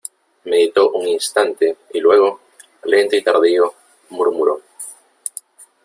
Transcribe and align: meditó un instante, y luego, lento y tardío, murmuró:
meditó 0.45 0.89
un 0.93 1.07
instante, 1.07 1.77
y 1.93 1.99
luego, 1.99 2.39
lento 2.85 3.15
y 3.15 3.21
tardío, 3.21 3.71
murmuró: 4.09 4.63